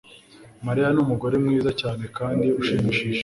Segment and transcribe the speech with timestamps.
[0.65, 3.19] Mariya numugore mwiza cyane kandi ushimishije